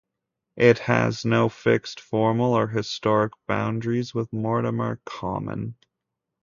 It 0.57 0.79
has 0.79 1.25
no 1.25 1.47
fixed 1.47 1.99
formal 1.99 2.53
or 2.57 2.65
historic 2.69 3.33
boundaries 3.47 4.15
with 4.15 4.33
Mortimer 4.33 4.99
Common. 5.05 5.75